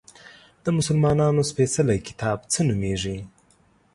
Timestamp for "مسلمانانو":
0.77-1.41